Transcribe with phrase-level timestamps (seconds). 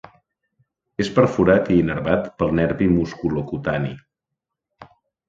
[1.03, 3.93] És perforat i innervat pel nervi musculocutani.